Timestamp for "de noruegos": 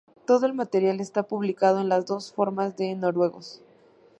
2.75-3.61